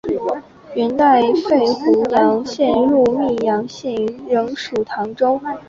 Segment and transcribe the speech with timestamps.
[0.73, 3.93] 元代废湖阳县入泌阳县
[4.27, 5.39] 仍属唐州。